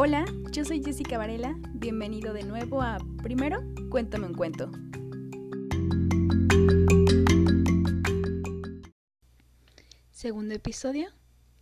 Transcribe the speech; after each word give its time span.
Hola, 0.00 0.24
yo 0.52 0.64
soy 0.64 0.80
Jessica 0.80 1.18
Varela, 1.18 1.58
bienvenido 1.74 2.32
de 2.32 2.44
nuevo 2.44 2.82
a 2.82 2.98
Primero, 3.20 3.64
cuéntame 3.90 4.28
un 4.28 4.34
cuento. 4.34 4.70
Segundo 10.12 10.54
episodio, 10.54 11.08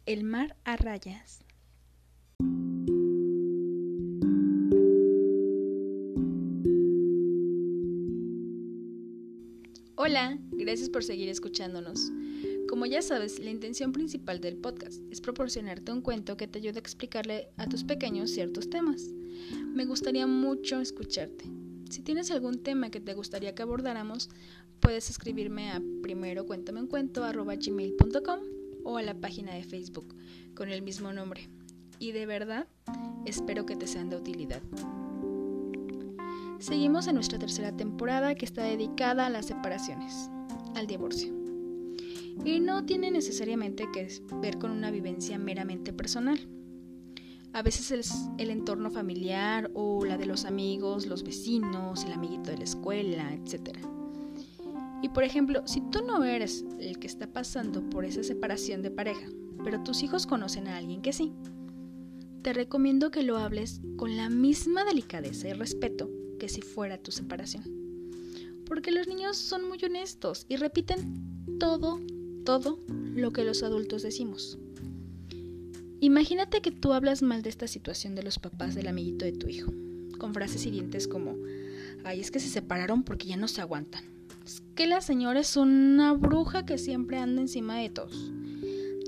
El 0.05 0.25
mar 0.25 0.55
a 0.65 0.77
rayas. 0.77 1.47
Hola, 9.95 10.39
gracias 10.53 10.91
por 10.91 11.05
seguir 11.05 11.31
escuchándonos. 11.31 12.13
Como 12.69 12.85
ya 12.85 13.01
sabes, 13.01 13.39
la 13.39 13.51
intención 13.51 13.93
principal 13.93 14.41
del 14.41 14.57
podcast 14.57 15.01
es 15.11 15.21
proporcionarte 15.21 15.93
un 15.93 16.01
cuento 16.01 16.37
que 16.37 16.49
te 16.49 16.59
ayude 16.59 16.77
a 16.77 16.81
explicarle 16.81 17.49
a 17.57 17.69
tus 17.69 17.85
pequeños 17.85 18.31
ciertos 18.31 18.69
temas. 18.69 19.03
Me 19.73 19.85
gustaría 19.85 20.27
mucho 20.27 20.81
escucharte. 20.81 21.45
Si 21.91 22.03
tienes 22.03 22.31
algún 22.33 22.63
tema 22.63 22.91
que 22.91 23.01
te 23.01 23.15
gustaría 23.15 23.55
que 23.55 23.63
abordáramos, 23.63 24.31
puedes 24.81 25.09
escribirme 25.11 25.71
a 25.71 25.81
primero 26.03 26.45
o 28.85 28.97
a 28.97 29.03
la 29.03 29.15
página 29.15 29.55
de 29.55 29.63
Facebook 29.63 30.17
con 30.55 30.69
el 30.69 30.83
mismo 30.83 31.13
nombre. 31.13 31.49
Y 32.01 32.13
de 32.13 32.27
verdad, 32.27 32.67
espero 33.27 33.65
que 33.65 33.77
te 33.77 33.87
sean 33.87 34.11
de 34.11 34.17
utilidad. 34.17 34.63
Seguimos 36.59 37.07
en 37.07 37.15
nuestra 37.15 37.39
tercera 37.39 37.77
temporada 37.77 38.35
que 38.35 38.45
está 38.45 38.65
dedicada 38.65 39.27
a 39.27 39.31
las 39.31 39.47
separaciones, 39.47 40.31
al 40.75 40.87
divorcio 40.87 41.36
y 42.45 42.61
no 42.61 42.85
tiene 42.85 43.11
necesariamente 43.11 43.89
que 43.93 44.09
ver 44.41 44.59
con 44.59 44.71
una 44.71 44.91
vivencia 44.91 45.39
meramente 45.39 45.93
personal. 45.93 46.49
A 47.53 47.63
veces 47.63 47.91
es 47.91 48.13
el 48.39 48.51
entorno 48.51 48.91
familiar 48.91 49.71
o 49.75 50.05
la 50.05 50.19
de 50.19 50.27
los 50.27 50.45
amigos, 50.45 51.07
los 51.07 51.23
vecinos, 51.23 52.05
el 52.05 52.13
amiguito 52.13 52.51
de 52.51 52.59
la 52.59 52.65
escuela, 52.65 53.33
etc. 53.33 53.79
Y 55.03 55.09
por 55.09 55.25
ejemplo, 55.25 55.67
si 55.67 55.81
tú 55.81 56.03
no 56.05 56.25
eres 56.25 56.65
el 56.79 56.99
que 56.99 57.07
está 57.07 57.33
pasando 57.33 57.89
por 57.89 58.05
esa 58.05 58.23
separación 58.23 58.83
de 58.83 58.91
pareja, 58.91 59.27
pero 59.65 59.83
tus 59.83 60.03
hijos 60.03 60.27
conocen 60.27 60.69
a 60.69 60.77
alguien 60.77 61.01
que 61.01 61.13
sí, 61.13 61.33
te 62.43 62.53
recomiendo 62.53 63.11
que 63.11 63.23
lo 63.23 63.39
hables 63.39 63.81
con 63.97 64.17
la 64.17 64.29
misma 64.29 64.85
delicadeza 64.85 65.49
y 65.49 65.53
respeto 65.53 66.11
que 66.39 66.49
si 66.49 66.61
fuera 66.61 66.99
tu 66.99 67.11
separación. 67.11 67.65
Porque 68.67 68.91
los 68.91 69.09
niños 69.09 69.37
son 69.37 69.67
muy 69.67 69.79
honestos 69.83 70.45
y 70.49 70.57
repiten 70.57 71.59
todo 71.59 72.01
todo 72.47 72.79
lo 72.89 73.33
que 73.33 73.45
los 73.45 73.63
adultos 73.63 74.03
decimos. 74.03 74.59
Imagínate 76.01 76.63
que 76.63 76.71
tú 76.71 76.93
hablas 76.93 77.21
mal 77.21 77.43
de 77.43 77.51
esta 77.51 77.67
situación 77.67 78.15
de 78.15 78.23
los 78.23 78.39
papás 78.39 78.75
del 78.75 78.87
amiguito 78.87 79.25
de 79.25 79.33
tu 79.33 79.49
hijo, 79.49 79.73
con 80.19 80.33
frases 80.33 80.65
hirientes 80.65 81.09
como, 81.09 81.37
ay, 82.05 82.21
es 82.21 82.31
que 82.31 82.39
se 82.39 82.49
separaron 82.49 83.03
porque 83.03 83.27
ya 83.27 83.37
no 83.37 83.49
se 83.49 83.61
aguantan. 83.61 84.05
Es 84.45 84.63
que 84.77 84.87
la 84.87 85.01
señora 85.01 85.41
es 85.41 85.57
una 85.57 86.13
bruja 86.13 86.65
que 86.65 86.79
siempre 86.79 87.19
anda 87.19 87.43
encima 87.43 87.79
de 87.79 87.91
todos. 87.91 88.31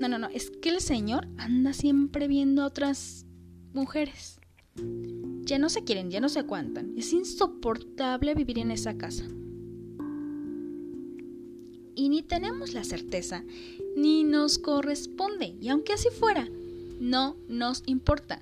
No, 0.01 0.09
no, 0.09 0.19
no, 0.19 0.27
es 0.27 0.51
que 0.51 0.69
el 0.69 0.81
señor 0.81 1.27
anda 1.37 1.71
siempre 1.71 2.27
viendo 2.27 2.63
a 2.63 2.67
otras 2.67 3.25
mujeres. 3.73 4.41
Ya 5.45 5.57
no 5.59 5.69
se 5.69 5.85
quieren, 5.85 6.11
ya 6.11 6.19
no 6.19 6.27
se 6.27 6.39
aguantan. 6.39 6.93
Es 6.97 7.13
insoportable 7.13 8.35
vivir 8.35 8.59
en 8.59 8.71
esa 8.71 8.97
casa 8.97 9.25
y 11.99 12.07
ni 12.07 12.23
tenemos 12.23 12.73
la 12.73 12.85
certeza, 12.85 13.43
ni 13.97 14.23
nos 14.23 14.57
corresponde, 14.57 15.57
y 15.59 15.67
aunque 15.67 15.91
así 15.91 16.07
fuera, 16.09 16.47
no 17.01 17.35
nos 17.49 17.83
importa. 17.87 18.41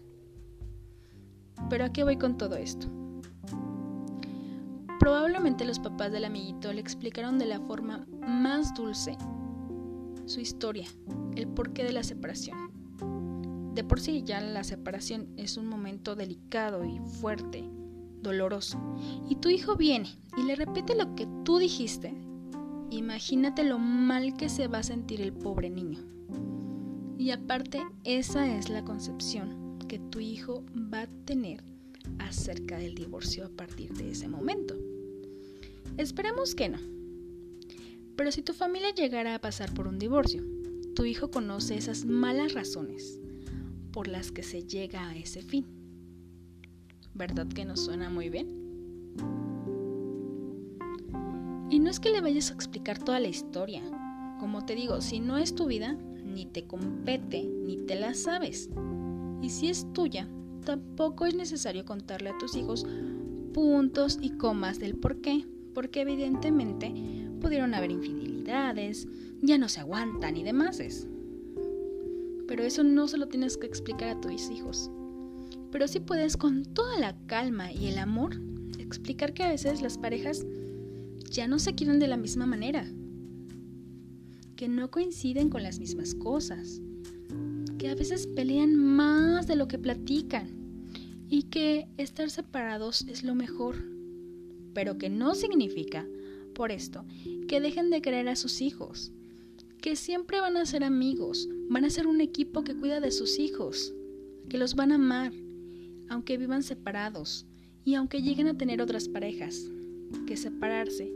Pero 1.67 1.85
¿a 1.85 1.91
qué 1.91 2.03
voy 2.03 2.17
con 2.17 2.37
todo 2.37 2.55
esto? 2.55 2.87
Probablemente 4.99 5.65
los 5.65 5.79
papás 5.79 6.11
del 6.11 6.25
amiguito 6.25 6.71
le 6.71 6.81
explicaron 6.81 7.39
de 7.39 7.47
la 7.47 7.59
forma 7.59 8.05
más 8.27 8.75
dulce 8.75 9.17
su 10.27 10.39
historia, 10.39 10.87
el 11.35 11.47
porqué 11.47 11.83
de 11.83 11.93
la 11.93 12.03
separación. 12.03 12.69
De 13.73 13.83
por 13.83 13.99
sí 13.99 14.21
ya 14.23 14.39
la 14.39 14.63
separación 14.63 15.33
es 15.35 15.57
un 15.57 15.65
momento 15.65 16.15
delicado 16.15 16.85
y 16.85 16.99
fuerte, 16.99 17.67
doloroso. 18.21 18.77
Y 19.27 19.37
tu 19.37 19.49
hijo 19.49 19.75
viene 19.75 20.09
y 20.37 20.43
le 20.43 20.55
repite 20.55 20.95
lo 20.95 21.15
que 21.15 21.27
tú 21.43 21.57
dijiste 21.57 22.26
Imagínate 22.89 23.63
lo 23.63 23.79
mal 23.79 24.37
que 24.37 24.49
se 24.49 24.67
va 24.67 24.79
a 24.79 24.83
sentir 24.83 25.21
el 25.21 25.33
pobre 25.33 25.69
niño. 25.69 25.99
Y 27.17 27.31
aparte, 27.31 27.83
esa 28.03 28.57
es 28.57 28.69
la 28.69 28.85
concepción 28.85 29.79
que 29.87 29.99
tu 29.99 30.19
hijo 30.19 30.63
va 30.93 31.01
a 31.01 31.07
tener 31.25 31.63
acerca 32.19 32.77
del 32.77 32.95
divorcio 32.95 33.45
a 33.45 33.49
partir 33.49 33.93
de 33.93 34.11
ese 34.11 34.27
momento. 34.27 34.75
Esperemos 35.97 36.55
que 36.55 36.69
no. 36.69 36.79
Pero 38.15 38.31
si 38.31 38.41
tu 38.41 38.53
familia 38.53 38.93
llegara 38.93 39.35
a 39.35 39.41
pasar 39.41 39.73
por 39.73 39.87
un 39.87 39.99
divorcio, 39.99 40.43
tu 40.95 41.05
hijo 41.05 41.29
conoce 41.29 41.77
esas 41.77 42.05
malas 42.05 42.53
razones 42.53 43.19
por 43.91 44.07
las 44.07 44.31
que 44.31 44.43
se 44.43 44.63
llega 44.63 45.09
a 45.09 45.15
ese 45.15 45.41
fin. 45.41 45.65
¿Verdad 47.13 47.47
que 47.47 47.65
nos 47.65 47.85
suena 47.85 48.09
muy 48.09 48.29
bien? 48.29 49.46
Es 51.97 52.01
que 52.01 52.11
le 52.11 52.21
vayas 52.21 52.51
a 52.51 52.53
explicar 52.53 52.99
toda 52.99 53.19
la 53.19 53.27
historia. 53.27 53.81
Como 54.39 54.63
te 54.67 54.75
digo, 54.75 55.01
si 55.01 55.19
no 55.19 55.39
es 55.39 55.55
tu 55.55 55.65
vida, 55.65 55.97
ni 56.23 56.45
te 56.45 56.67
compete, 56.67 57.41
ni 57.41 57.75
te 57.87 57.95
la 57.95 58.13
sabes. 58.13 58.69
Y 59.41 59.49
si 59.49 59.69
es 59.69 59.91
tuya, 59.93 60.29
tampoco 60.63 61.25
es 61.25 61.33
necesario 61.33 61.85
contarle 61.85 62.29
a 62.29 62.37
tus 62.37 62.55
hijos 62.55 62.85
puntos 63.51 64.19
y 64.21 64.29
comas 64.29 64.77
del 64.77 64.95
por 64.95 65.21
qué, 65.21 65.47
porque 65.73 66.01
evidentemente 66.01 66.93
pudieron 67.41 67.73
haber 67.73 67.89
infidelidades, 67.89 69.07
ya 69.41 69.57
no 69.57 69.67
se 69.67 69.79
aguantan 69.79 70.37
y 70.37 70.43
demás. 70.43 70.79
Pero 72.47 72.61
eso 72.61 72.83
no 72.83 73.07
se 73.07 73.17
lo 73.17 73.27
tienes 73.27 73.57
que 73.57 73.65
explicar 73.65 74.09
a 74.09 74.21
tus 74.21 74.51
hijos. 74.51 74.91
Pero 75.71 75.87
sí 75.87 75.99
puedes 75.99 76.37
con 76.37 76.63
toda 76.63 76.99
la 76.99 77.17
calma 77.25 77.73
y 77.73 77.87
el 77.87 77.97
amor 77.97 78.39
explicar 78.77 79.33
que 79.33 79.41
a 79.41 79.49
veces 79.49 79.81
las 79.81 79.97
parejas 79.97 80.45
ya 81.29 81.47
no 81.47 81.59
se 81.59 81.75
quieren 81.75 81.99
de 81.99 82.07
la 82.07 82.17
misma 82.17 82.45
manera, 82.45 82.85
que 84.55 84.67
no 84.67 84.89
coinciden 84.89 85.49
con 85.49 85.63
las 85.63 85.79
mismas 85.79 86.15
cosas, 86.15 86.81
que 87.77 87.89
a 87.89 87.95
veces 87.95 88.27
pelean 88.27 88.75
más 88.75 89.47
de 89.47 89.55
lo 89.55 89.67
que 89.67 89.77
platican. 89.77 90.55
Y 91.29 91.43
que 91.43 91.89
estar 91.97 92.29
separados 92.29 93.01
es 93.01 93.23
lo 93.23 93.35
mejor, 93.35 93.75
pero 94.73 94.97
que 94.97 95.09
no 95.09 95.35
significa, 95.35 96.07
por 96.55 96.71
esto, 96.71 97.05
que 97.49 97.59
dejen 97.59 97.89
de 97.89 98.01
querer 98.01 98.29
a 98.29 98.37
sus 98.37 98.61
hijos, 98.61 99.11
que 99.81 99.97
siempre 99.97 100.39
van 100.39 100.55
a 100.55 100.65
ser 100.65 100.85
amigos, 100.85 101.49
van 101.69 101.83
a 101.83 101.89
ser 101.89 102.07
un 102.07 102.21
equipo 102.21 102.63
que 102.63 102.75
cuida 102.75 103.01
de 103.01 103.11
sus 103.11 103.39
hijos, 103.39 103.93
que 104.47 104.57
los 104.57 104.75
van 104.75 104.93
a 104.93 104.95
amar, 104.95 105.33
aunque 106.07 106.37
vivan 106.37 106.63
separados 106.63 107.45
y 107.83 107.95
aunque 107.95 108.21
lleguen 108.21 108.47
a 108.47 108.57
tener 108.57 108.81
otras 108.81 109.09
parejas, 109.09 109.69
que 110.25 110.37
separarse 110.37 111.11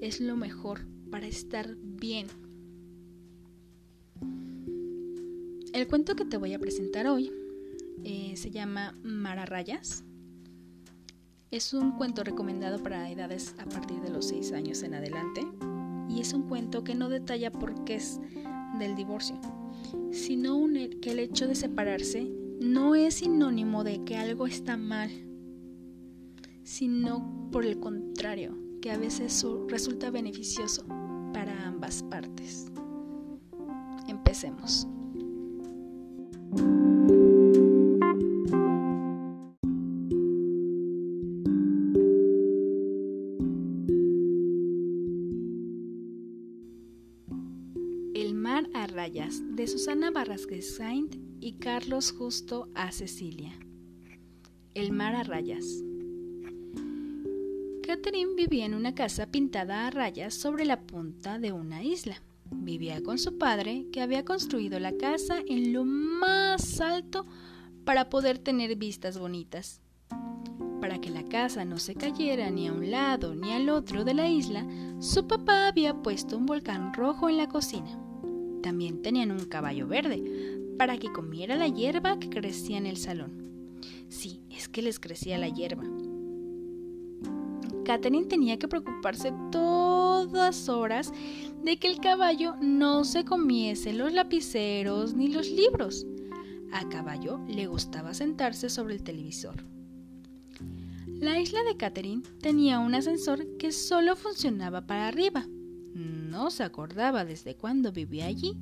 es 0.00 0.20
lo 0.20 0.36
mejor 0.36 0.86
para 1.10 1.26
estar 1.26 1.76
bien. 1.76 2.26
El 5.72 5.86
cuento 5.86 6.16
que 6.16 6.24
te 6.24 6.36
voy 6.36 6.52
a 6.54 6.58
presentar 6.58 7.06
hoy 7.06 7.32
eh, 8.04 8.34
se 8.36 8.50
llama 8.50 8.98
Mararrayas. 9.02 10.04
Es 11.50 11.72
un 11.74 11.92
cuento 11.92 12.24
recomendado 12.24 12.82
para 12.82 13.10
edades 13.10 13.54
a 13.58 13.66
partir 13.66 14.00
de 14.00 14.10
los 14.10 14.28
6 14.28 14.52
años 14.52 14.82
en 14.82 14.94
adelante 14.94 15.46
y 16.08 16.20
es 16.20 16.32
un 16.32 16.48
cuento 16.48 16.82
que 16.82 16.94
no 16.94 17.08
detalla 17.08 17.52
por 17.52 17.84
qué 17.84 17.96
es 17.96 18.20
del 18.78 18.94
divorcio, 18.96 19.40
sino 20.10 20.66
que 21.00 21.12
el 21.12 21.18
hecho 21.18 21.46
de 21.46 21.54
separarse 21.54 22.30
no 22.60 22.94
es 22.94 23.14
sinónimo 23.14 23.84
de 23.84 24.04
que 24.04 24.16
algo 24.16 24.46
está 24.46 24.76
mal, 24.76 25.10
sino 26.70 27.48
por 27.50 27.66
el 27.66 27.80
contrario, 27.80 28.56
que 28.80 28.92
a 28.92 28.96
veces 28.96 29.44
resulta 29.66 30.12
beneficioso 30.12 30.86
para 31.32 31.66
ambas 31.66 32.04
partes. 32.04 32.70
Empecemos. 34.06 34.86
El 48.14 48.34
mar 48.34 48.70
a 48.74 48.86
rayas 48.86 49.42
de 49.56 49.66
Susana 49.66 50.12
Barrasquez 50.12 50.76
Saint 50.76 51.16
y 51.40 51.54
Carlos 51.54 52.12
Justo 52.12 52.68
a 52.76 52.92
Cecilia. 52.92 53.58
El 54.74 54.92
mar 54.92 55.16
a 55.16 55.24
rayas. 55.24 55.82
Catherine 57.90 58.36
vivía 58.36 58.66
en 58.66 58.74
una 58.74 58.94
casa 58.94 59.26
pintada 59.26 59.88
a 59.88 59.90
rayas 59.90 60.32
sobre 60.32 60.64
la 60.64 60.80
punta 60.80 61.40
de 61.40 61.50
una 61.50 61.82
isla. 61.82 62.22
Vivía 62.48 63.02
con 63.02 63.18
su 63.18 63.36
padre, 63.36 63.86
que 63.92 64.00
había 64.00 64.24
construido 64.24 64.78
la 64.78 64.96
casa 64.96 65.38
en 65.44 65.72
lo 65.72 65.84
más 65.84 66.80
alto 66.80 67.26
para 67.84 68.08
poder 68.08 68.38
tener 68.38 68.76
vistas 68.76 69.18
bonitas. 69.18 69.80
Para 70.80 71.00
que 71.00 71.10
la 71.10 71.24
casa 71.24 71.64
no 71.64 71.80
se 71.80 71.96
cayera 71.96 72.48
ni 72.52 72.68
a 72.68 72.72
un 72.72 72.92
lado 72.92 73.34
ni 73.34 73.50
al 73.50 73.68
otro 73.68 74.04
de 74.04 74.14
la 74.14 74.28
isla, 74.28 74.64
su 75.00 75.26
papá 75.26 75.66
había 75.66 76.00
puesto 76.00 76.36
un 76.36 76.46
volcán 76.46 76.94
rojo 76.94 77.28
en 77.28 77.38
la 77.38 77.48
cocina. 77.48 77.90
También 78.62 79.02
tenían 79.02 79.32
un 79.32 79.46
caballo 79.46 79.88
verde, 79.88 80.22
para 80.78 80.96
que 80.96 81.10
comiera 81.10 81.56
la 81.56 81.66
hierba 81.66 82.20
que 82.20 82.30
crecía 82.30 82.78
en 82.78 82.86
el 82.86 82.98
salón. 82.98 83.80
Sí, 84.08 84.42
es 84.48 84.68
que 84.68 84.80
les 84.80 85.00
crecía 85.00 85.38
la 85.38 85.48
hierba. 85.48 85.82
Catherine 87.90 88.26
tenía 88.26 88.56
que 88.56 88.68
preocuparse 88.68 89.32
todas 89.50 90.68
horas 90.68 91.12
de 91.64 91.76
que 91.76 91.88
el 91.88 91.98
caballo 91.98 92.54
no 92.62 93.02
se 93.02 93.24
comiese 93.24 93.92
los 93.92 94.12
lapiceros 94.12 95.14
ni 95.14 95.26
los 95.26 95.50
libros. 95.50 96.06
A 96.70 96.88
caballo 96.88 97.40
le 97.48 97.66
gustaba 97.66 98.14
sentarse 98.14 98.70
sobre 98.70 98.94
el 98.94 99.02
televisor. 99.02 99.64
La 101.06 101.40
isla 101.40 101.64
de 101.64 101.76
Catherine 101.76 102.22
tenía 102.40 102.78
un 102.78 102.94
ascensor 102.94 103.56
que 103.56 103.72
solo 103.72 104.14
funcionaba 104.14 104.86
para 104.86 105.08
arriba. 105.08 105.48
No 105.92 106.52
se 106.52 106.62
acordaba 106.62 107.24
desde 107.24 107.56
cuándo 107.56 107.90
vivía 107.90 108.26
allí, 108.26 108.56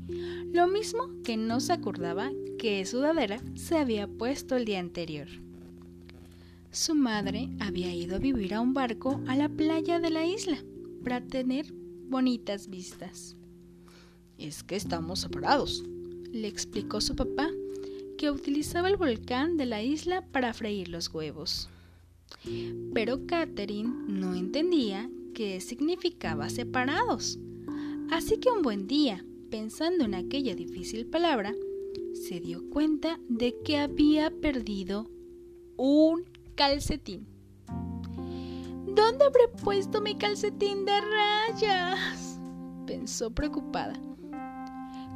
lo 0.54 0.68
mismo 0.68 1.02
que 1.22 1.36
no 1.36 1.60
se 1.60 1.74
acordaba 1.74 2.30
qué 2.58 2.82
sudadera 2.86 3.42
se 3.56 3.76
había 3.76 4.08
puesto 4.08 4.56
el 4.56 4.64
día 4.64 4.80
anterior. 4.80 5.28
Su 6.70 6.94
madre 6.94 7.48
había 7.60 7.94
ido 7.94 8.16
a 8.16 8.18
vivir 8.18 8.52
a 8.52 8.60
un 8.60 8.74
barco 8.74 9.20
a 9.26 9.36
la 9.36 9.48
playa 9.48 10.00
de 10.00 10.10
la 10.10 10.26
isla 10.26 10.62
para 11.02 11.20
tener 11.20 11.72
bonitas 12.08 12.68
vistas. 12.68 13.36
Es 14.36 14.62
que 14.62 14.76
estamos 14.76 15.20
separados, 15.20 15.82
le 16.30 16.46
explicó 16.46 17.00
su 17.00 17.16
papá, 17.16 17.48
que 18.18 18.30
utilizaba 18.30 18.88
el 18.88 18.96
volcán 18.96 19.56
de 19.56 19.64
la 19.64 19.82
isla 19.82 20.26
para 20.26 20.52
freír 20.52 20.88
los 20.88 21.12
huevos. 21.12 21.70
Pero 22.92 23.26
Catherine 23.26 23.90
no 24.06 24.34
entendía 24.34 25.10
qué 25.34 25.60
significaba 25.60 26.50
separados. 26.50 27.38
Así 28.10 28.38
que 28.38 28.50
un 28.50 28.62
buen 28.62 28.86
día, 28.86 29.24
pensando 29.50 30.04
en 30.04 30.14
aquella 30.14 30.54
difícil 30.54 31.06
palabra, 31.06 31.54
se 32.12 32.40
dio 32.40 32.68
cuenta 32.68 33.18
de 33.28 33.56
que 33.64 33.78
había 33.78 34.30
perdido 34.30 35.10
un 35.76 36.24
calcetín. 36.58 37.24
¿Dónde 38.96 39.26
habré 39.26 39.46
puesto 39.62 40.00
mi 40.00 40.16
calcetín 40.16 40.84
de 40.84 41.00
rayas? 41.00 42.40
pensó 42.84 43.30
preocupada, 43.30 43.94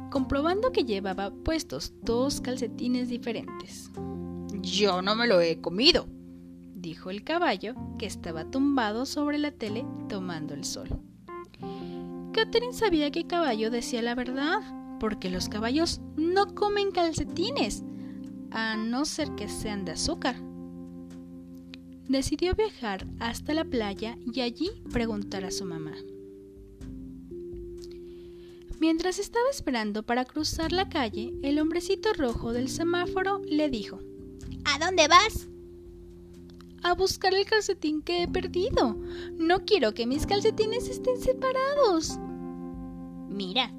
comprobando 0.09 0.71
que 0.71 0.85
llevaba 0.85 1.31
puestos 1.31 1.91
dos 2.01 2.39
calcetines 2.39 3.09
diferentes. 3.09 3.91
Yo 4.61 5.01
no 5.01 5.15
me 5.15 5.27
lo 5.27 5.41
he 5.41 5.59
comido, 5.59 6.07
dijo 6.75 7.09
el 7.09 7.25
caballo, 7.25 7.75
que 7.97 8.05
estaba 8.05 8.45
tumbado 8.45 9.05
sobre 9.05 9.37
la 9.37 9.51
tele 9.51 9.85
tomando 10.07 10.53
el 10.53 10.63
sol. 10.63 10.87
Catherine 12.31 12.73
sabía 12.73 13.11
que 13.11 13.27
caballo 13.27 13.69
decía 13.69 14.01
la 14.01 14.15
verdad, 14.15 14.61
porque 14.99 15.29
los 15.29 15.49
caballos 15.49 15.99
no 16.15 16.55
comen 16.55 16.91
calcetines, 16.91 17.83
a 18.51 18.77
no 18.77 19.03
ser 19.03 19.35
que 19.35 19.49
sean 19.49 19.83
de 19.83 19.93
azúcar 19.93 20.35
decidió 22.07 22.53
viajar 22.55 23.07
hasta 23.19 23.53
la 23.53 23.65
playa 23.65 24.17
y 24.33 24.41
allí 24.41 24.69
preguntar 24.91 25.45
a 25.45 25.51
su 25.51 25.65
mamá. 25.65 25.93
Mientras 28.79 29.17
estaba 29.17 29.45
esperando 29.49 30.03
para 30.03 30.25
cruzar 30.25 30.73
la 30.73 30.89
calle, 30.89 31.33
el 31.41 31.57
hombrecito 31.59 32.11
rojo 32.13 32.51
del 32.51 32.67
semáforo 32.67 33.41
le 33.47 33.69
dijo, 33.69 33.99
¿A 34.65 34.83
dónde 34.85 35.07
vas? 35.07 35.47
A 36.83 36.93
buscar 36.93 37.33
el 37.33 37.45
calcetín 37.45 38.01
que 38.01 38.23
he 38.23 38.27
perdido. 38.27 38.97
No 39.37 39.63
quiero 39.63 39.93
que 39.93 40.05
mis 40.05 40.25
calcetines 40.25 40.89
estén 40.89 41.17
separados. 41.17 42.19
Mira, 43.29 43.73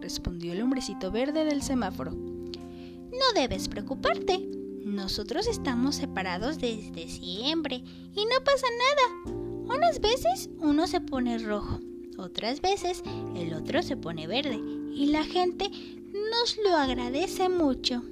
respondió 0.00 0.52
el 0.52 0.60
hombrecito 0.60 1.10
verde 1.10 1.46
del 1.46 1.62
semáforo. 1.62 2.10
No 2.12 3.32
debes 3.34 3.68
preocuparte. 3.68 4.59
Nosotros 4.84 5.46
estamos 5.46 5.96
separados 5.96 6.58
desde 6.58 7.08
siempre 7.08 7.76
y 7.76 8.24
no 8.24 8.44
pasa 8.44 8.66
nada. 8.78 9.34
Unas 9.74 10.00
veces 10.00 10.50
uno 10.58 10.86
se 10.86 11.00
pone 11.00 11.38
rojo, 11.38 11.80
otras 12.16 12.60
veces 12.60 13.02
el 13.36 13.54
otro 13.54 13.82
se 13.82 13.96
pone 13.96 14.26
verde 14.26 14.60
y 14.92 15.06
la 15.06 15.24
gente 15.24 15.70
nos 16.12 16.56
lo 16.64 16.76
agradece 16.76 17.48
mucho. 17.48 18.02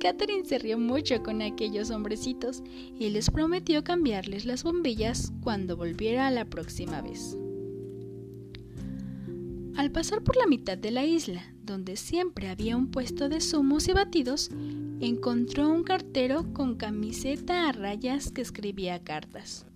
Catherine 0.00 0.44
se 0.44 0.58
rió 0.58 0.78
mucho 0.78 1.22
con 1.22 1.42
aquellos 1.42 1.90
hombrecitos 1.90 2.62
y 2.98 3.10
les 3.10 3.30
prometió 3.30 3.82
cambiarles 3.82 4.44
las 4.44 4.62
bombillas 4.62 5.32
cuando 5.42 5.76
volviera 5.76 6.30
la 6.30 6.44
próxima 6.44 7.02
vez. 7.02 7.36
Al 9.76 9.90
pasar 9.92 10.22
por 10.22 10.36
la 10.36 10.46
mitad 10.46 10.78
de 10.78 10.90
la 10.90 11.04
isla, 11.04 11.54
donde 11.62 11.96
siempre 11.96 12.48
había 12.48 12.76
un 12.76 12.90
puesto 12.90 13.28
de 13.28 13.40
zumos 13.40 13.88
y 13.88 13.92
batidos, 13.92 14.50
encontró 15.00 15.68
un 15.68 15.84
cartero 15.84 16.52
con 16.52 16.76
camiseta 16.76 17.68
a 17.68 17.72
rayas 17.72 18.32
que 18.32 18.42
escribía 18.42 19.02
cartas. 19.02 19.66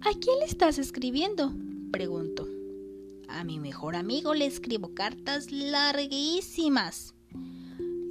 ¿A 0.00 0.10
quién 0.18 0.38
le 0.40 0.44
estás 0.44 0.78
escribiendo? 0.78 1.52
preguntó. 1.90 2.46
A 3.28 3.42
mi 3.44 3.58
mejor 3.58 3.96
amigo 3.96 4.34
le 4.34 4.46
escribo 4.46 4.94
cartas 4.94 5.50
larguísimas. 5.50 7.14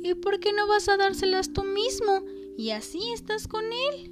¿Y 0.03 0.15
por 0.15 0.39
qué 0.39 0.51
no 0.53 0.67
vas 0.67 0.89
a 0.89 0.97
dárselas 0.97 1.53
tú 1.53 1.63
mismo? 1.63 2.23
Y 2.57 2.71
así 2.71 2.99
estás 3.13 3.47
con 3.47 3.65
él. 3.65 4.11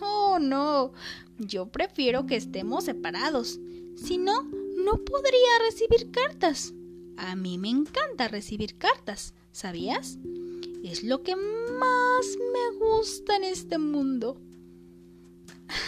Oh, 0.00 0.38
no. 0.40 0.92
Yo 1.38 1.66
prefiero 1.66 2.26
que 2.26 2.36
estemos 2.36 2.84
separados. 2.84 3.60
Si 3.96 4.18
no, 4.18 4.42
no 4.42 5.04
podría 5.04 5.58
recibir 5.66 6.10
cartas. 6.10 6.72
A 7.16 7.36
mí 7.36 7.58
me 7.58 7.68
encanta 7.68 8.28
recibir 8.28 8.78
cartas, 8.78 9.34
¿sabías? 9.52 10.18
Es 10.82 11.02
lo 11.02 11.22
que 11.22 11.34
más 11.34 12.38
me 12.52 12.78
gusta 12.78 13.36
en 13.36 13.44
este 13.44 13.78
mundo. 13.78 14.40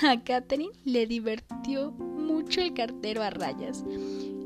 A 0.03 0.23
Catherine 0.23 0.73
le 0.85 1.07
divirtió 1.07 1.93
mucho 1.93 2.61
el 2.61 2.75
cartero 2.75 3.23
a 3.23 3.31
rayas 3.31 3.85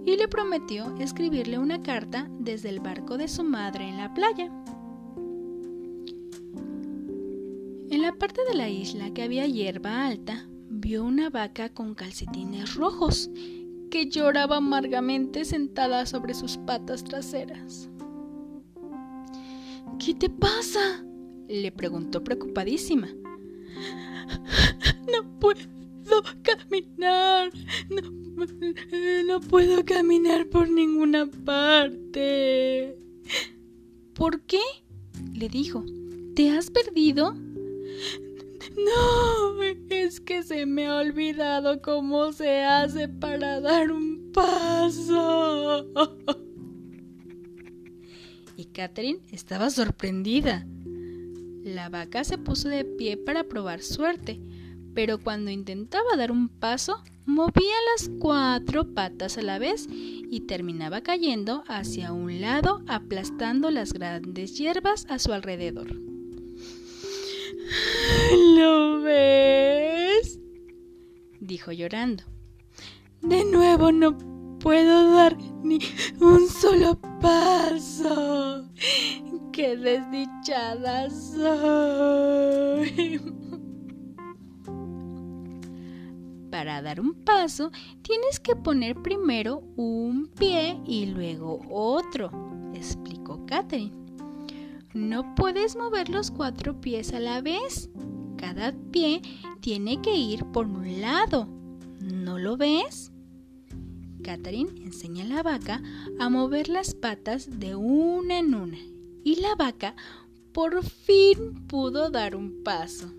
y 0.07 0.17
le 0.17 0.29
prometió 0.29 0.95
escribirle 0.99 1.59
una 1.59 1.83
carta 1.83 2.29
desde 2.39 2.69
el 2.69 2.81
barco 2.81 3.17
de 3.17 3.29
su 3.29 3.43
madre 3.43 3.89
en 3.89 3.97
la 3.97 4.13
playa. 4.13 4.51
En 7.91 8.03
la 8.03 8.13
parte 8.13 8.41
de 8.49 8.55
la 8.55 8.69
isla 8.69 9.13
que 9.13 9.23
había 9.23 9.47
hierba 9.47 10.07
alta, 10.07 10.47
vio 10.69 11.05
una 11.05 11.31
vaca 11.31 11.69
con 11.71 11.95
calcetines 11.95 12.75
rojos 12.75 13.31
que 13.91 14.11
lloraba 14.11 14.57
amargamente 14.57 15.45
sentada 15.45 16.05
sobre 16.05 16.35
sus 16.35 16.59
patas 16.59 17.05
traseras. 17.05 17.89
¿Qué 19.99 20.15
te 20.15 20.29
pasa? 20.29 21.05
le 21.49 21.71
preguntó 21.73 22.23
preocupadísima. 22.23 23.09
No 25.13 25.39
puedo 25.39 26.23
caminar. 26.43 27.53
No, 27.91 28.01
no 29.27 29.41
puedo 29.41 29.85
caminar 29.85 30.49
por 30.49 30.69
ninguna 30.69 31.27
parte. 31.27 32.99
¿Por 34.15 34.41
qué? 34.43 34.61
le 35.35 35.49
dijo. 35.49 35.85
¿Te 36.35 36.51
has 36.51 36.71
perdido? 36.71 37.35
No, 38.77 39.63
es 39.91 40.21
que 40.21 40.43
se 40.43 40.67
me 40.67 40.87
ha 40.87 40.97
olvidado 40.97 41.81
cómo 41.81 42.33
se 42.33 42.63
hace 42.63 43.09
para 43.09 43.61
dar 43.61 43.93
un 43.93 44.33
paso. 44.33 45.87
Y 48.57 48.67
Catherine 48.67 49.21
estaba 49.33 49.71
sorprendida. 49.71 50.67
La 51.65 51.89
vaca 51.89 52.25
se 52.25 52.39
puso 52.39 52.69
de 52.69 52.85
pie 52.85 53.17
para 53.17 53.45
probar 53.45 53.83
suerte, 53.83 54.41
pero 54.95 55.19
cuando 55.19 55.51
intentaba 55.51 56.17
dar 56.17 56.31
un 56.31 56.49
paso, 56.49 57.03
movía 57.27 57.75
las 57.97 58.11
cuatro 58.21 58.95
patas 58.95 59.39
a 59.39 59.43
la 59.43 59.59
vez 59.59 59.87
y 59.91 60.41
terminaba 60.41 61.01
cayendo 61.01 61.65
hacia 61.67 62.13
un 62.13 62.41
lado, 62.41 62.83
aplastando 62.87 63.71
las 63.71 63.93
grandes 63.93 64.59
hierbas 64.59 65.07
a 65.09 65.19
su 65.19 65.33
alrededor. 65.33 65.95
¿Lo 68.57 69.01
ves? 69.01 70.39
dijo 71.41 71.73
llorando. 71.73 72.25
De 73.23 73.43
nuevo 73.45 73.91
no 73.91 74.34
puedo 74.65 75.13
dar 75.13 75.37
ni 75.63 75.79
un 76.21 76.49
solo 76.49 76.99
paso. 77.21 78.65
¡Qué 79.53 79.77
desdichada 79.77 81.11
soy! 81.11 82.41
Para 86.51 86.81
dar 86.81 86.99
un 86.99 87.13
paso 87.13 87.71
tienes 88.01 88.41
que 88.41 88.57
poner 88.57 89.03
primero 89.03 89.63
un 89.77 90.29
pie 90.29 90.81
y 90.87 91.05
luego 91.07 91.61
otro, 91.69 92.31
explicó 92.73 93.45
Catherine. 93.45 93.93
no 94.95 95.35
puedes 95.35 95.77
mover 95.77 96.09
los 96.09 96.31
cuatro 96.31 96.81
pies 96.81 97.13
a 97.13 97.21
la 97.21 97.43
vez. 97.43 97.91
Cada 98.39 98.73
pie 98.73 99.21
tiene 99.61 100.01
que 100.01 100.17
ir 100.17 100.47
por 100.47 100.65
un 100.67 101.03
lado. 101.03 101.49
¿No 102.01 102.39
lo 102.39 102.57
ves? 102.57 103.14
Catherine 104.25 104.71
enseña 104.83 105.23
a 105.23 105.29
la 105.29 105.43
vaca 105.45 105.83
a 106.19 106.29
mover 106.29 106.69
las 106.69 106.95
patas 106.95 107.61
de 107.61 107.77
una 107.77 108.41
en 108.41 108.55
una 108.55 108.79
y 109.23 109.37
la 109.37 109.55
vaca 109.55 109.95
por 110.53 110.83
fin 110.85 111.67
pudo 111.69 112.11
dar 112.11 112.35
un 112.35 112.63
paso. 112.65 113.13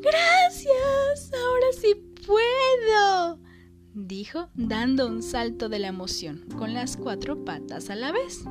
Gracias, 0.00 1.32
ahora 1.34 1.66
sí 1.78 1.94
puedo, 2.26 3.38
dijo 3.92 4.48
dando 4.54 5.08
un 5.08 5.22
salto 5.22 5.68
de 5.68 5.80
la 5.80 5.88
emoción 5.88 6.46
con 6.56 6.72
las 6.72 6.96
cuatro 6.96 7.44
patas 7.44 7.90
a 7.90 7.96
la 7.96 8.12
vez. 8.12 8.44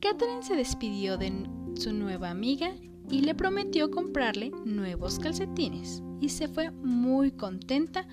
Catherine 0.00 0.42
se 0.42 0.54
despidió 0.54 1.18
de 1.18 1.32
su 1.74 1.92
nueva 1.92 2.30
amiga 2.30 2.70
y 3.10 3.22
le 3.22 3.34
prometió 3.34 3.90
comprarle 3.90 4.50
nuevos 4.64 5.18
calcetines 5.18 6.02
y 6.20 6.28
se 6.30 6.48
fue 6.48 6.70
muy 6.70 7.32
contenta 7.32 8.06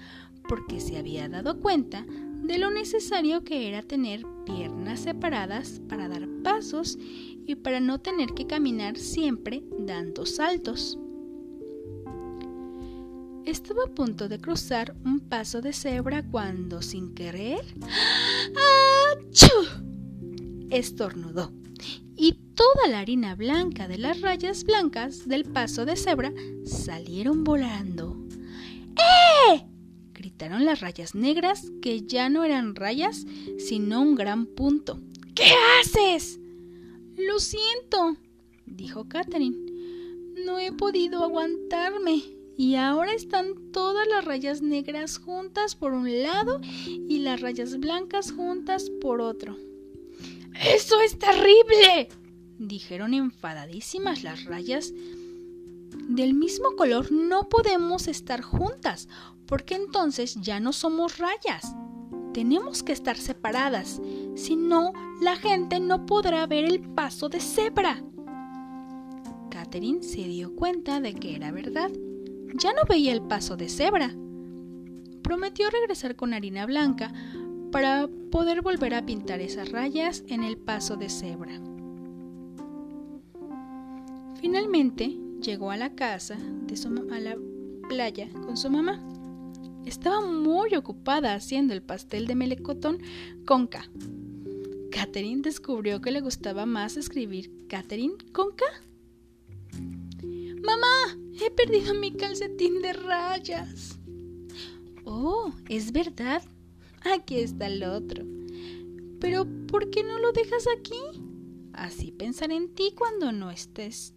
porque 0.47 0.79
se 0.79 0.97
había 0.97 1.29
dado 1.29 1.59
cuenta 1.59 2.05
de 2.43 2.57
lo 2.57 2.71
necesario 2.71 3.43
que 3.43 3.69
era 3.69 3.81
tener 3.81 4.25
piernas 4.45 5.01
separadas 5.01 5.81
para 5.87 6.09
dar 6.09 6.27
pasos 6.43 6.97
y 7.45 7.55
para 7.55 7.79
no 7.79 7.99
tener 7.99 8.33
que 8.33 8.47
caminar 8.47 8.97
siempre 8.97 9.63
dando 9.79 10.25
saltos. 10.25 10.99
Estaba 13.45 13.83
a 13.85 13.93
punto 13.93 14.29
de 14.29 14.39
cruzar 14.39 14.95
un 15.05 15.19
paso 15.19 15.61
de 15.61 15.73
cebra 15.73 16.23
cuando, 16.23 16.81
sin 16.81 17.13
querer, 17.13 17.61
¡achú! 19.11 19.47
estornudó 20.69 21.51
y 22.15 22.33
toda 22.55 22.87
la 22.89 22.99
harina 22.99 23.35
blanca 23.35 23.87
de 23.87 23.97
las 23.97 24.21
rayas 24.21 24.63
blancas 24.63 25.27
del 25.27 25.45
paso 25.45 25.85
de 25.85 25.95
cebra 25.95 26.33
salieron 26.65 27.43
volando. 27.43 28.17
¡Eh! 29.51 29.72
Gritaron 30.33 30.65
las 30.65 30.81
rayas 30.81 31.13
negras 31.13 31.71
que 31.79 32.01
ya 32.01 32.27
no 32.27 32.43
eran 32.43 32.73
rayas, 32.73 33.27
sino 33.59 34.01
un 34.01 34.15
gran 34.15 34.47
punto. 34.47 34.99
¿Qué 35.35 35.53
haces? 35.79 36.39
Lo 37.15 37.39
siento, 37.39 38.17
dijo 38.65 39.07
Catherine. 39.07 39.55
No 40.43 40.57
he 40.57 40.71
podido 40.71 41.23
aguantarme. 41.23 42.23
Y 42.57 42.75
ahora 42.75 43.13
están 43.13 43.71
todas 43.71 44.07
las 44.07 44.25
rayas 44.25 44.63
negras 44.63 45.19
juntas 45.19 45.75
por 45.75 45.93
un 45.93 46.23
lado 46.23 46.61
y 46.87 47.19
las 47.19 47.41
rayas 47.41 47.77
blancas 47.79 48.31
juntas 48.31 48.89
por 49.01 49.21
otro. 49.21 49.55
¡Eso 50.65 50.99
es 51.01 51.17
terrible! 51.19 52.09
dijeron 52.57 53.13
enfadadísimas 53.13 54.23
las 54.23 54.45
rayas. 54.45 54.93
Del 56.07 56.33
mismo 56.33 56.75
color 56.75 57.11
no 57.11 57.49
podemos 57.49 58.07
estar 58.07 58.41
juntas, 58.41 59.07
porque 59.47 59.75
entonces 59.75 60.35
ya 60.41 60.59
no 60.59 60.73
somos 60.73 61.17
rayas. 61.17 61.75
Tenemos 62.33 62.81
que 62.81 62.93
estar 62.93 63.17
separadas, 63.17 64.01
si 64.35 64.55
no, 64.55 64.93
la 65.21 65.35
gente 65.35 65.79
no 65.79 66.05
podrá 66.05 66.45
ver 66.47 66.65
el 66.65 66.81
paso 66.81 67.29
de 67.29 67.39
cebra. 67.39 68.03
Catherine 69.49 70.01
se 70.01 70.27
dio 70.27 70.55
cuenta 70.55 70.99
de 70.99 71.13
que 71.13 71.35
era 71.35 71.51
verdad. 71.51 71.91
Ya 72.55 72.73
no 72.73 72.81
veía 72.89 73.13
el 73.13 73.21
paso 73.21 73.55
de 73.55 73.69
cebra. 73.69 74.15
Prometió 75.21 75.69
regresar 75.69 76.15
con 76.15 76.33
harina 76.33 76.65
blanca 76.65 77.13
para 77.71 78.07
poder 78.31 78.61
volver 78.61 78.93
a 78.93 79.05
pintar 79.05 79.41
esas 79.41 79.71
rayas 79.71 80.23
en 80.27 80.43
el 80.43 80.57
paso 80.57 80.95
de 80.95 81.09
cebra. 81.09 81.59
Finalmente 84.41 85.22
llegó 85.43 85.71
a 85.71 85.77
la 85.77 85.93
casa 85.93 86.37
de 86.65 86.77
su 86.77 86.87
a 86.87 87.19
la 87.19 87.37
playa 87.89 88.29
con 88.31 88.55
su 88.55 88.69
mamá. 88.69 89.03
Estaba 89.85 90.21
muy 90.21 90.75
ocupada 90.75 91.33
haciendo 91.33 91.73
el 91.73 91.83
pastel 91.83 92.25
de 92.25 92.35
melocotón 92.35 92.99
con 93.45 93.67
K. 93.67 93.89
Catherine 94.89 95.41
descubrió 95.41 95.99
que 95.99 96.11
le 96.11 96.21
gustaba 96.21 96.65
más 96.65 96.95
escribir 96.95 97.51
Catherine 97.67 98.15
con 98.31 98.55
K. 98.55 98.65
Mamá, 100.63 101.17
he 101.41 101.51
perdido 101.51 101.93
mi 101.93 102.13
calcetín 102.13 102.81
de 102.81 102.93
rayas. 102.93 103.99
Oh, 105.03 105.51
es 105.67 105.91
verdad. 105.91 106.41
Aquí 107.03 107.39
está 107.39 107.67
el 107.67 107.83
otro. 107.83 108.23
Pero, 109.19 109.45
¿por 109.67 109.89
qué 109.89 110.03
no 110.03 110.19
lo 110.19 110.31
dejas 110.31 110.65
aquí? 110.77 111.21
Así 111.73 112.11
pensaré 112.11 112.55
en 112.55 112.73
ti 112.73 112.93
cuando 112.95 113.33
no 113.33 113.51
estés. 113.51 114.13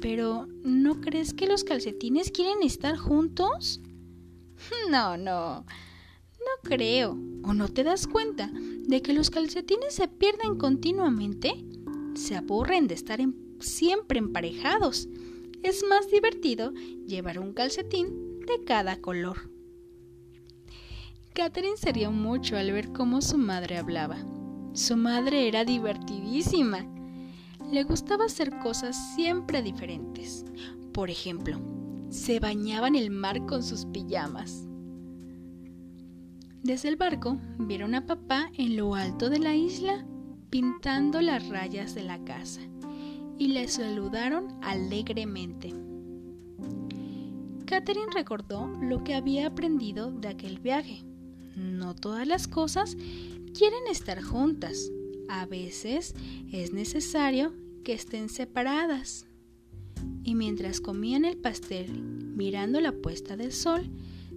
Pero, 0.00 0.46
¿no 0.62 1.00
crees 1.00 1.34
que 1.34 1.46
los 1.46 1.64
calcetines 1.64 2.30
quieren 2.30 2.62
estar 2.62 2.96
juntos? 2.96 3.80
No, 4.90 5.16
no. 5.16 5.64
No 6.38 6.62
creo. 6.62 7.16
¿O 7.44 7.54
no 7.54 7.68
te 7.68 7.84
das 7.84 8.06
cuenta 8.06 8.50
de 8.52 9.02
que 9.02 9.12
los 9.12 9.30
calcetines 9.30 9.94
se 9.94 10.08
pierden 10.08 10.56
continuamente? 10.56 11.64
Se 12.14 12.34
aburren 12.34 12.88
de 12.88 12.94
estar 12.94 13.20
siempre 13.60 14.18
emparejados. 14.18 15.08
Es 15.62 15.84
más 15.88 16.10
divertido 16.10 16.72
llevar 17.06 17.38
un 17.38 17.52
calcetín 17.52 18.40
de 18.40 18.64
cada 18.64 19.00
color. 19.00 19.50
Catherine 21.34 21.76
se 21.76 21.92
rió 21.92 22.10
mucho 22.10 22.56
al 22.56 22.72
ver 22.72 22.92
cómo 22.92 23.22
su 23.22 23.38
madre 23.38 23.76
hablaba. 23.76 24.16
Su 24.72 24.96
madre 24.96 25.46
era 25.46 25.64
divertidísima 25.64 26.86
le 27.70 27.84
gustaba 27.84 28.24
hacer 28.24 28.58
cosas 28.58 29.14
siempre 29.14 29.62
diferentes. 29.62 30.44
Por 30.92 31.10
ejemplo, 31.10 31.60
se 32.10 32.40
bañaba 32.40 32.88
en 32.88 32.94
el 32.94 33.10
mar 33.10 33.44
con 33.46 33.62
sus 33.62 33.84
pijamas. 33.86 34.66
Desde 36.62 36.88
el 36.88 36.96
barco 36.96 37.38
vieron 37.58 37.94
a 37.94 38.06
papá 38.06 38.50
en 38.54 38.76
lo 38.76 38.94
alto 38.94 39.30
de 39.30 39.38
la 39.38 39.54
isla 39.54 40.06
pintando 40.50 41.20
las 41.20 41.48
rayas 41.48 41.94
de 41.94 42.02
la 42.02 42.24
casa 42.24 42.60
y 43.38 43.48
le 43.48 43.68
saludaron 43.68 44.48
alegremente. 44.62 45.74
Catherine 47.66 48.10
recordó 48.14 48.66
lo 48.80 49.04
que 49.04 49.14
había 49.14 49.46
aprendido 49.46 50.10
de 50.10 50.28
aquel 50.28 50.58
viaje. 50.58 51.04
No 51.54 51.94
todas 51.94 52.26
las 52.26 52.48
cosas 52.48 52.96
quieren 53.56 53.86
estar 53.90 54.22
juntas. 54.22 54.90
A 55.28 55.46
veces 55.46 56.14
es 56.50 56.72
necesario 56.72 57.52
que 57.84 57.92
estén 57.92 58.28
separadas. 58.28 59.26
Y 60.24 60.34
mientras 60.34 60.80
comían 60.80 61.24
el 61.24 61.36
pastel, 61.36 62.02
mirando 62.02 62.80
la 62.80 62.92
puesta 62.92 63.36
del 63.36 63.52
sol, 63.52 63.90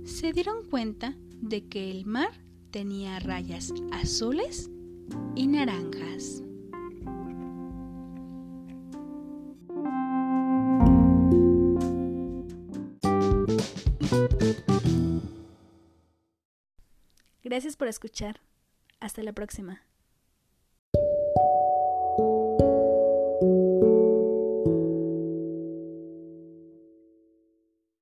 se 0.03 0.33
dieron 0.33 0.69
cuenta 0.69 1.15
de 1.41 1.65
que 1.67 1.91
el 1.91 2.05
mar 2.05 2.31
tenía 2.71 3.19
rayas 3.19 3.73
azules 3.91 4.69
y 5.35 5.47
naranjas. 5.47 6.43
Gracias 17.43 17.75
por 17.75 17.87
escuchar. 17.87 18.39
Hasta 19.01 19.23
la 19.23 19.33
próxima. 19.33 19.81